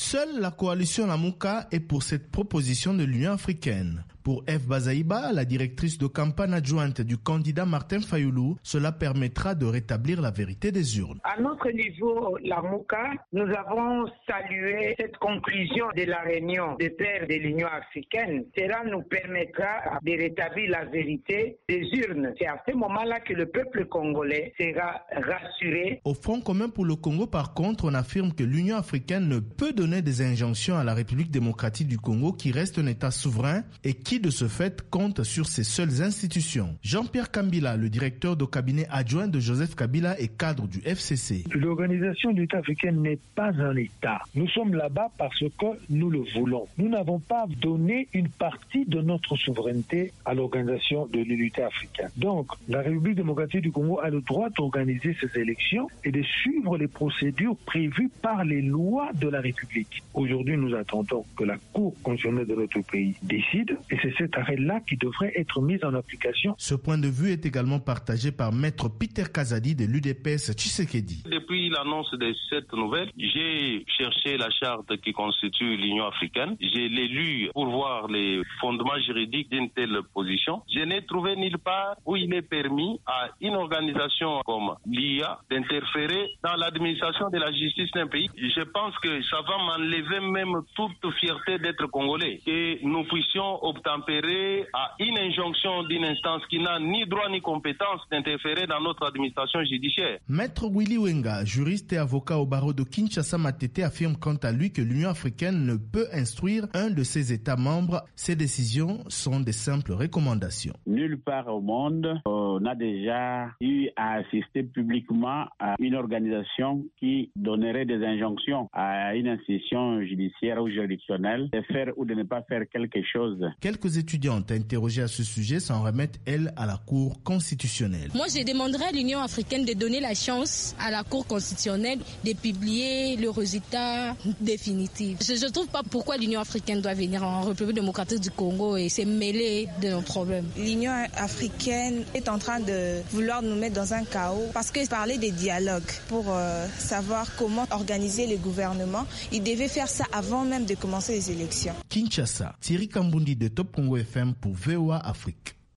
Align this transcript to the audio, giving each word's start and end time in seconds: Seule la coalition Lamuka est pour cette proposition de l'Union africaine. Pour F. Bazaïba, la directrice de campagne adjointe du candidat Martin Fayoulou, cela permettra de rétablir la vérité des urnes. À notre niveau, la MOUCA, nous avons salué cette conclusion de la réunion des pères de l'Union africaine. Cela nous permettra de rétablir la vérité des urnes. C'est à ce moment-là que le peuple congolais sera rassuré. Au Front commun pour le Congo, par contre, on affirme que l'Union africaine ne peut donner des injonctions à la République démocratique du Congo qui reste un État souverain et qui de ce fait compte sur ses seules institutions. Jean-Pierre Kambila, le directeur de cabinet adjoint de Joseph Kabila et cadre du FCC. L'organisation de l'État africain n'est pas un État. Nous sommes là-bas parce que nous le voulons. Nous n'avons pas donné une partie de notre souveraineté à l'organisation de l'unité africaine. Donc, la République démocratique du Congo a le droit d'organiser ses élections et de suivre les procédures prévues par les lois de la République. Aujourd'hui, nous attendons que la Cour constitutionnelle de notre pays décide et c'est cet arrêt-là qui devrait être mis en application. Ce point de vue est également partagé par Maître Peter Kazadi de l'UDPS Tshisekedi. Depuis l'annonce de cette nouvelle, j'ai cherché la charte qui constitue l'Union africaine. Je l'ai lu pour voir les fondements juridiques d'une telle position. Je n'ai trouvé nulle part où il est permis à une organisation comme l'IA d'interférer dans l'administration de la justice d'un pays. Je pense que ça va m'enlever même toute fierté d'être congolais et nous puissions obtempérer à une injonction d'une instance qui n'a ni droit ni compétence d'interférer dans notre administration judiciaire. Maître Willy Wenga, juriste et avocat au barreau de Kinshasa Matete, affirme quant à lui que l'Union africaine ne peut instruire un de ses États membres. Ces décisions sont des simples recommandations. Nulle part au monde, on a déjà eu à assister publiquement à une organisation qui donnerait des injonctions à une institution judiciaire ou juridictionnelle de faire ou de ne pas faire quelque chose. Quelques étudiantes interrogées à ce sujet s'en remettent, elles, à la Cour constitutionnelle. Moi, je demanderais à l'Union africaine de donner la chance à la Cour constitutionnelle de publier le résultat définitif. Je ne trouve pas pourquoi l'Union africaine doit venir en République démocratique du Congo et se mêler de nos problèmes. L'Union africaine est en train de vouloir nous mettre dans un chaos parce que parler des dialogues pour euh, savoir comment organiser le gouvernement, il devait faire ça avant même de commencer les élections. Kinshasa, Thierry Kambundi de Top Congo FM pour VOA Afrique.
Seule 0.00 0.38
la 0.38 0.52
coalition 0.52 1.08
Lamuka 1.08 1.66
est 1.72 1.80
pour 1.80 2.04
cette 2.04 2.30
proposition 2.30 2.94
de 2.94 3.02
l'Union 3.02 3.32
africaine. 3.32 4.04
Pour 4.28 4.44
F. 4.46 4.66
Bazaïba, 4.68 5.32
la 5.32 5.46
directrice 5.46 5.96
de 5.96 6.06
campagne 6.06 6.52
adjointe 6.52 7.00
du 7.00 7.16
candidat 7.16 7.64
Martin 7.64 8.00
Fayoulou, 8.00 8.58
cela 8.62 8.92
permettra 8.92 9.54
de 9.54 9.64
rétablir 9.64 10.20
la 10.20 10.30
vérité 10.30 10.70
des 10.70 10.98
urnes. 10.98 11.18
À 11.24 11.40
notre 11.40 11.70
niveau, 11.70 12.36
la 12.44 12.60
MOUCA, 12.60 13.12
nous 13.32 13.46
avons 13.56 14.06
salué 14.28 14.94
cette 15.00 15.16
conclusion 15.16 15.86
de 15.96 16.02
la 16.02 16.18
réunion 16.20 16.76
des 16.78 16.90
pères 16.90 17.26
de 17.26 17.36
l'Union 17.36 17.68
africaine. 17.68 18.44
Cela 18.54 18.84
nous 18.84 19.00
permettra 19.00 19.98
de 20.02 20.12
rétablir 20.12 20.72
la 20.72 20.84
vérité 20.84 21.56
des 21.66 21.88
urnes. 21.94 22.34
C'est 22.38 22.48
à 22.48 22.62
ce 22.68 22.74
moment-là 22.74 23.20
que 23.20 23.32
le 23.32 23.46
peuple 23.46 23.86
congolais 23.86 24.52
sera 24.60 25.06
rassuré. 25.10 26.02
Au 26.04 26.12
Front 26.12 26.42
commun 26.42 26.68
pour 26.68 26.84
le 26.84 26.96
Congo, 26.96 27.26
par 27.26 27.54
contre, 27.54 27.86
on 27.86 27.94
affirme 27.94 28.34
que 28.34 28.44
l'Union 28.44 28.76
africaine 28.76 29.26
ne 29.26 29.38
peut 29.38 29.72
donner 29.72 30.02
des 30.02 30.20
injonctions 30.20 30.76
à 30.76 30.84
la 30.84 30.92
République 30.92 31.30
démocratique 31.30 31.88
du 31.88 31.96
Congo 31.96 32.34
qui 32.34 32.52
reste 32.52 32.78
un 32.78 32.86
État 32.88 33.10
souverain 33.10 33.62
et 33.84 33.94
qui 33.94 34.17
de 34.18 34.30
ce 34.30 34.48
fait 34.48 34.88
compte 34.90 35.22
sur 35.22 35.46
ses 35.46 35.64
seules 35.64 36.02
institutions. 36.02 36.76
Jean-Pierre 36.82 37.30
Kambila, 37.30 37.76
le 37.76 37.88
directeur 37.88 38.36
de 38.36 38.44
cabinet 38.44 38.86
adjoint 38.90 39.28
de 39.28 39.40
Joseph 39.40 39.74
Kabila 39.74 40.18
et 40.20 40.28
cadre 40.28 40.66
du 40.66 40.78
FCC. 40.84 41.44
L'organisation 41.54 42.32
de 42.32 42.40
l'État 42.40 42.58
africain 42.58 42.92
n'est 42.92 43.18
pas 43.34 43.50
un 43.60 43.76
État. 43.76 44.20
Nous 44.34 44.48
sommes 44.48 44.74
là-bas 44.74 45.08
parce 45.18 45.38
que 45.40 45.66
nous 45.90 46.10
le 46.10 46.20
voulons. 46.34 46.66
Nous 46.78 46.88
n'avons 46.88 47.18
pas 47.18 47.46
donné 47.60 48.08
une 48.12 48.28
partie 48.28 48.84
de 48.86 49.00
notre 49.00 49.36
souveraineté 49.36 50.12
à 50.24 50.34
l'organisation 50.34 51.06
de 51.06 51.20
l'unité 51.20 51.62
africaine. 51.62 52.10
Donc, 52.16 52.46
la 52.68 52.80
République 52.80 53.16
démocratique 53.16 53.62
du 53.62 53.72
Congo 53.72 54.00
a 54.00 54.10
le 54.10 54.20
droit 54.20 54.48
d'organiser 54.50 55.16
ses 55.20 55.40
élections 55.40 55.88
et 56.04 56.10
de 56.12 56.22
suivre 56.22 56.76
les 56.76 56.88
procédures 56.88 57.56
prévues 57.66 58.10
par 58.22 58.44
les 58.44 58.62
lois 58.62 59.10
de 59.14 59.28
la 59.28 59.40
République. 59.40 60.02
Aujourd'hui, 60.14 60.56
nous 60.56 60.74
attendons 60.74 61.24
que 61.36 61.44
la 61.44 61.56
Cour 61.72 61.94
constitutionnelle 62.02 62.46
de 62.46 62.54
notre 62.54 62.80
pays 62.80 63.14
décide 63.22 63.76
et 63.90 63.96
c'est 64.02 64.07
cet 64.16 64.36
arrêt-là 64.36 64.80
qui 64.88 64.96
devrait 64.96 65.32
être 65.36 65.60
mis 65.60 65.82
en 65.84 65.94
application. 65.94 66.54
Ce 66.58 66.74
point 66.74 66.98
de 66.98 67.08
vue 67.08 67.32
est 67.32 67.44
également 67.46 67.80
partagé 67.80 68.32
par 68.32 68.52
Maître 68.52 68.88
Peter 68.88 69.24
Kazadi 69.32 69.74
de 69.74 69.84
l'UDPS 69.84 70.52
Tshisekedi. 70.52 71.24
Depuis 71.30 71.68
l'annonce 71.70 72.10
de 72.12 72.34
cette 72.48 72.72
nouvelle, 72.72 73.10
j'ai 73.16 73.84
cherché 73.98 74.36
la 74.36 74.50
charte 74.50 74.96
qui 75.02 75.12
constitue 75.12 75.76
l'Union 75.76 76.06
africaine. 76.06 76.56
Je 76.60 76.88
l'ai 76.88 77.08
lu 77.08 77.50
pour 77.52 77.66
voir 77.66 77.77
les 78.08 78.42
fondements 78.60 78.98
juridiques 79.06 79.50
d'une 79.50 79.70
telle 79.70 79.98
position. 80.14 80.62
Je 80.72 80.80
n'ai 80.80 81.04
trouvé 81.04 81.36
nulle 81.36 81.58
part 81.58 81.96
où 82.06 82.16
il 82.16 82.32
est 82.34 82.42
permis 82.42 83.00
à 83.06 83.28
une 83.40 83.54
organisation 83.56 84.40
comme 84.44 84.74
l'IA 84.86 85.38
d'interférer 85.50 86.28
dans 86.42 86.54
l'administration 86.56 87.30
de 87.30 87.38
la 87.38 87.52
justice 87.52 87.90
d'un 87.92 88.06
pays. 88.06 88.28
Je 88.36 88.62
pense 88.62 88.96
que 88.98 89.22
ça 89.24 89.38
va 89.42 89.56
m'enlever 89.58 90.20
même 90.20 90.54
toute 90.74 91.12
fierté 91.20 91.58
d'être 91.58 91.86
congolais 91.86 92.40
et 92.46 92.78
nous 92.82 93.04
puissions 93.04 93.64
obtempérer 93.64 94.66
à 94.72 94.94
une 95.00 95.18
injonction 95.18 95.82
d'une 95.84 96.04
instance 96.04 96.42
qui 96.48 96.58
n'a 96.60 96.78
ni 96.78 97.06
droit 97.06 97.28
ni 97.30 97.40
compétence 97.40 98.00
d'interférer 98.10 98.66
dans 98.66 98.80
notre 98.80 99.06
administration 99.06 99.62
judiciaire. 99.64 100.18
Maître 100.28 100.68
Willy 100.68 100.98
Wenga, 100.98 101.44
juriste 101.44 101.92
et 101.92 101.98
avocat 101.98 102.38
au 102.38 102.46
barreau 102.46 102.72
de 102.72 102.82
Kinshasa 102.82 103.38
Matete, 103.38 103.80
affirme 103.80 104.16
quant 104.16 104.36
à 104.42 104.52
lui 104.52 104.72
que 104.72 104.82
l'Union 104.82 105.10
africaine 105.10 105.64
ne 105.64 105.76
peut 105.76 106.06
instruire 106.12 106.64
un 106.74 106.90
de 106.90 107.02
ses 107.02 107.32
États 107.32 107.56
membres. 107.56 107.77
Ces 108.14 108.36
décisions 108.36 109.04
sont 109.08 109.40
des 109.40 109.52
simples 109.52 109.92
recommandations. 109.92 110.74
Nulle 110.86 111.18
part 111.18 111.48
au 111.48 111.60
monde, 111.60 112.20
on 112.24 112.64
a 112.64 112.74
déjà 112.74 113.48
eu 113.60 113.88
à 113.96 114.14
assister 114.18 114.62
publiquement 114.62 115.46
à 115.58 115.74
une 115.78 115.94
organisation 115.94 116.84
qui 116.98 117.30
donnerait 117.36 117.84
des 117.84 118.04
injonctions 118.04 118.68
à 118.72 119.14
une 119.14 119.28
institution 119.28 120.02
judiciaire 120.02 120.62
ou 120.62 120.68
juridictionnelle 120.68 121.48
de 121.52 121.62
faire 121.72 121.92
ou 121.96 122.04
de 122.04 122.14
ne 122.14 122.22
pas 122.24 122.42
faire 122.42 122.62
quelque 122.72 123.00
chose. 123.12 123.38
Quelques 123.60 123.96
étudiantes 123.96 124.50
interrogées 124.50 125.02
à 125.02 125.08
ce 125.08 125.22
sujet 125.22 125.60
s'en 125.60 125.82
remettent, 125.82 126.20
elles, 126.26 126.52
à 126.56 126.66
la 126.66 126.76
Cour 126.86 127.22
constitutionnelle. 127.22 128.10
Moi, 128.14 128.26
je 128.28 128.44
demanderais 128.44 128.86
à 128.88 128.92
l'Union 128.92 129.20
africaine 129.20 129.64
de 129.64 129.72
donner 129.74 130.00
la 130.00 130.14
chance 130.14 130.74
à 130.80 130.90
la 130.90 131.02
Cour 131.04 131.26
constitutionnelle 131.26 131.98
de 132.24 132.32
publier 132.32 133.16
le 133.16 133.30
résultat 133.30 134.14
définitif. 134.40 135.18
Je 135.22 135.44
ne 135.44 135.50
trouve 135.50 135.68
pas 135.68 135.82
pourquoi 135.90 136.16
l'Union 136.16 136.40
africaine 136.40 136.80
doit 136.80 136.94
venir 136.94 137.22
en 137.22 137.42
République 137.42 137.67
démocratique 137.72 138.20
du 138.20 138.30
Congo 138.30 138.76
et 138.76 138.88
se 138.88 139.02
mêler 139.02 139.68
de 139.82 139.88
nos 139.90 140.00
problèmes. 140.02 140.46
L'Union 140.56 140.92
africaine 141.16 142.04
est 142.14 142.28
en 142.28 142.38
train 142.38 142.60
de 142.60 143.00
vouloir 143.12 143.42
nous 143.42 143.54
mettre 143.56 143.74
dans 143.76 143.94
un 143.94 144.04
chaos 144.04 144.48
parce 144.52 144.70
que 144.70 144.88
parler 144.88 145.18
des 145.18 145.30
dialogues 145.30 145.82
pour 146.08 146.24
euh, 146.28 146.66
savoir 146.78 147.26
comment 147.36 147.66
organiser 147.70 148.26
le 148.26 148.36
gouvernement, 148.36 149.06
il 149.32 149.42
devait 149.42 149.68
faire 149.68 149.88
ça 149.88 150.04
avant 150.12 150.44
même 150.44 150.64
de 150.64 150.74
commencer 150.74 151.12
les 151.12 151.30
élections. 151.30 151.74
Kinshasa, 151.88 152.54
Thierry 152.60 152.88
Kambundi 152.88 153.36
de 153.36 153.48
Top 153.48 153.72
Congo 153.74 153.96
FM 153.96 154.34
pour 154.34 154.52
VOA 154.54 154.98
Afrique. 154.98 155.57